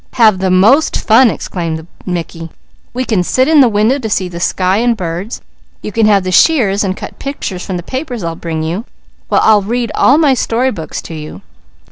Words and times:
"Have 0.13 0.39
the 0.39 0.49
most 0.49 0.97
fun!" 0.99 1.29
explained 1.29 1.85
Mickey. 2.07 2.49
"We 2.91 3.05
can 3.05 3.21
sit 3.21 3.47
in 3.47 3.59
the 3.61 3.69
window 3.69 3.99
to 3.99 4.09
see 4.09 4.27
the 4.27 4.39
sky 4.39 4.77
and 4.77 4.97
birds; 4.97 5.41
you 5.83 5.91
can 5.91 6.07
have 6.07 6.23
the 6.23 6.31
shears 6.31 6.83
and 6.83 6.97
cut 6.97 7.19
pictures 7.19 7.63
from 7.63 7.77
the 7.77 7.83
papers 7.83 8.23
I'll 8.23 8.35
bring 8.35 8.63
you, 8.63 8.85
while 9.27 9.41
I'll 9.43 9.61
read 9.61 9.91
all 9.93 10.17
my 10.17 10.33
story 10.33 10.71
books 10.71 11.03
to 11.03 11.13
you. 11.13 11.43